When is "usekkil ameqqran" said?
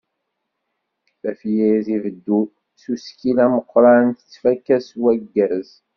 2.91-4.07